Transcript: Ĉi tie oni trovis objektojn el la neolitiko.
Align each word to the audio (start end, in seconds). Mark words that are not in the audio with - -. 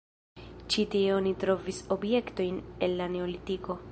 Ĉi 0.75 0.85
tie 0.95 1.11
oni 1.17 1.33
trovis 1.43 1.83
objektojn 1.97 2.59
el 2.87 3.01
la 3.03 3.13
neolitiko. 3.17 3.81